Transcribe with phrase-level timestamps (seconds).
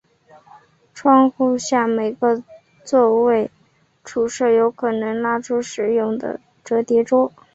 [0.95, 2.43] 窗户下每个
[2.83, 3.51] 座位
[4.03, 7.31] 处设有可以拉出使用的折叠桌。